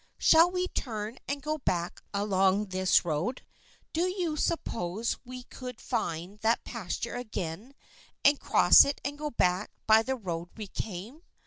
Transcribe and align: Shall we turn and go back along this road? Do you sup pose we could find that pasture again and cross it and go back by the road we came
Shall 0.17 0.49
we 0.49 0.67
turn 0.67 1.19
and 1.27 1.43
go 1.43 1.59
back 1.59 2.01
along 2.11 2.69
this 2.69 3.05
road? 3.05 3.43
Do 3.93 4.07
you 4.09 4.35
sup 4.35 4.63
pose 4.63 5.15
we 5.25 5.43
could 5.43 5.79
find 5.79 6.39
that 6.39 6.63
pasture 6.63 7.13
again 7.13 7.75
and 8.25 8.39
cross 8.39 8.83
it 8.83 8.99
and 9.05 9.15
go 9.15 9.29
back 9.29 9.69
by 9.85 10.01
the 10.01 10.15
road 10.15 10.49
we 10.57 10.65
came 10.65 11.21